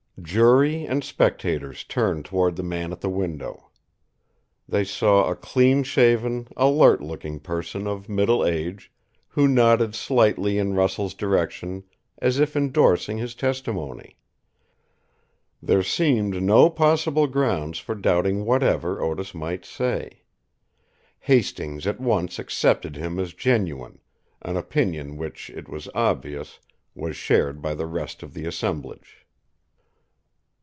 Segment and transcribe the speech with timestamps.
[0.23, 3.71] Jury and spectators turned toward the man at the window.
[4.69, 8.91] They saw a clean shaven, alert looking person of middle age,
[9.29, 11.85] who nodded slightly in Russell's direction
[12.19, 14.19] as if endorsing his testimony.
[15.59, 20.21] There seemed no possible grounds for doubting whatever Otis might say.
[21.21, 23.99] Hastings at once accepted him as genuine,
[24.43, 26.59] an opinion which, it was obvious,
[26.93, 29.17] was shared by the rest of the assemblage.